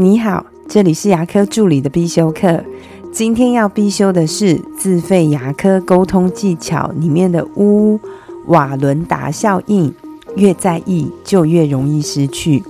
[0.00, 2.64] 你好，这里是牙科助理的必修课。
[3.12, 8.00] 今天要必修的是自费牙科沟通技巧里面的乌
[8.46, 9.92] 瓦伦达效应。
[10.36, 12.64] 越在意，就越容易失去。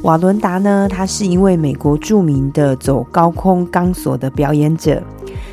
[0.00, 5.02] 瓦伦达呢，他是一位美国著名的走高空钢索的表演者。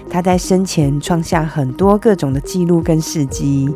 [0.09, 3.70] 他在生前创下很多各种的记录跟事迹。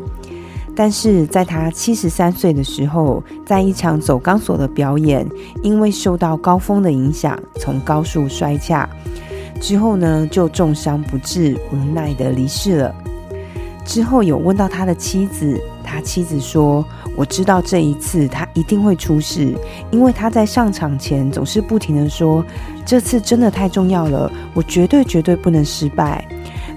[0.80, 5.28] 但是在他七十三岁的时候，在一场走钢索的表演，
[5.64, 8.88] 因为受到高峰的影响，从高处摔下，
[9.60, 12.96] 之后呢就重伤不治，无奈的离世了。
[13.86, 16.86] 之后有问到他的妻子，他妻子说
[17.18, 19.56] ：“我知道这一次他一定会出事，
[19.90, 22.46] 因为他在上场前总是不停的说，
[22.86, 26.24] 这次真的太重要了，我绝对绝对不能失败。”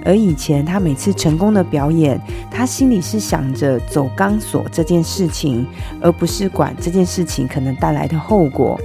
[0.05, 5.67] 而以前他每次成功的表演，他心里是想着走钢索这件事情，
[6.01, 8.81] 而不是管这件事情可能带来的后果。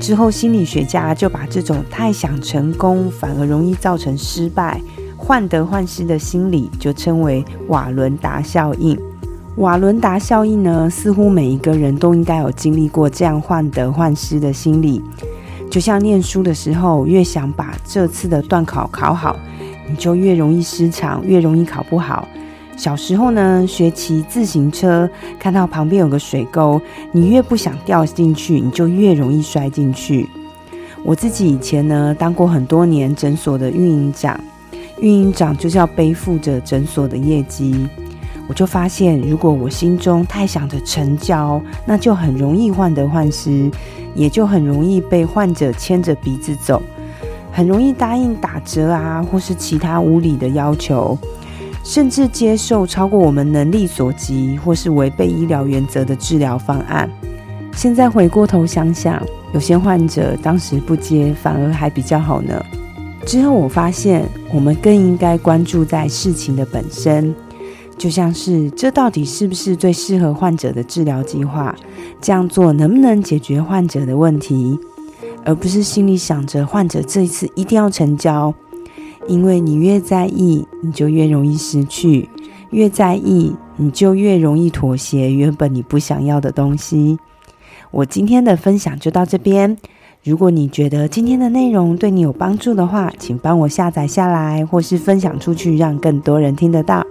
[0.00, 4.80] 之后心理学家就把这种太想成功反而容易造成失败、
[5.16, 8.98] 患得患失的心理，就称为瓦伦达效应。
[9.56, 15.00] 瓦伦达效应呢，似乎每一个人都应该有经历过这样患得患失的心理。
[15.70, 19.36] 就像念书的时候，越想把这次的段考考好。
[19.88, 22.28] 你就越容易失常，越容易考不好。
[22.76, 26.80] 小时候呢，学骑自行车，看到旁边有个水沟，
[27.12, 30.28] 你越不想掉进去，你就越容易摔进去。
[31.04, 34.38] 我自己以前呢，当过很多年诊所的运营长，
[35.00, 37.86] 运营长就是要背负着诊所的业绩。
[38.48, 43.70] 我就发现，如果我心中太想着成交，那就很容易患得患失，
[44.14, 46.82] 也就很容易被患者牵着鼻子走。
[47.54, 51.16] 很容易答应打折啊，或是其他无理的要求，
[51.84, 57.08] 甚至接受超过我们能力所及或是违背医疗原则的治疗方案。
[57.76, 62.60] 现在回过头想想，有些患者当时不接，反而还比较好呢。
[63.24, 67.32] 之后我发现，我们更应该关注在事情的本身，
[67.96, 71.72] 就像是这到底是不是最适合患者的治疗计划？
[72.20, 74.76] 这样做能不能解决患者的问题？
[75.44, 78.54] 而不是心里想着患者这一次一定要成交，
[79.28, 82.28] 因为你越在意，你就越容易失去；
[82.70, 87.18] 越在意，你就越容易妥协原本你不想要的东西。
[87.90, 89.76] 我今天的分享就到这边。
[90.24, 97.04] 如果你觉得今天的内容对你有帮助的话，请帮我下载下来，或是分享出去，让更多人听得到。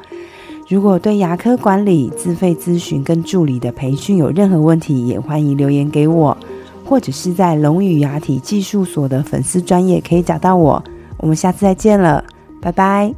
[0.67, 6.35] 如果对牙科管理、自费咨询跟助理的培训有任何问题，也欢迎留言给我。
[6.85, 10.83] 或者是在龙语牙体技术所的粉丝专业可以找到我，
[11.17, 12.23] 我们下次再见了，
[12.61, 13.13] 拜拜。